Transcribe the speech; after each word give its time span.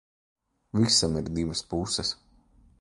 Visam 0.85 1.19
ir 1.23 1.31
divas 1.37 1.63
puses. 1.75 2.15